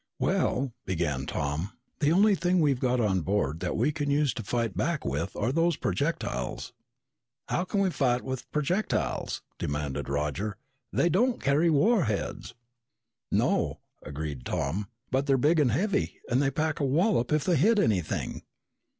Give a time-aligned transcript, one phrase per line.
[0.17, 4.41] "Well," began Tom, "the only thing we've got on board that we can use to
[4.41, 6.73] fight back with are those projectiles."
[7.49, 10.57] "How can we fight with projectiles?" demanded Roger.
[10.91, 12.55] "They don't carry warheads!"
[13.31, 14.87] "No," agreed Tom.
[15.11, 16.19] "But they're big and heavy.
[16.27, 18.41] They pack a wallop if they hit anything."